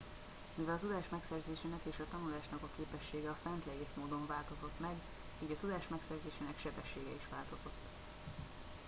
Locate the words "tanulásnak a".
2.11-2.69